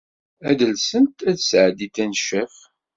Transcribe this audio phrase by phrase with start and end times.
[0.49, 2.55] Ad alsent ad d-sɛeddint aneccaf.